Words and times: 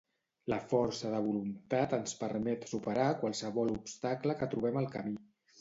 La 0.51 0.57
força 0.71 1.11
de 1.15 1.19
voluntat 1.25 1.93
ens 1.99 2.17
permet 2.23 2.67
superar 2.73 3.07
qualsevol 3.23 3.73
obstacle 3.77 4.39
que 4.41 4.53
trobem 4.57 4.83
al 4.83 4.91
camí. 4.99 5.19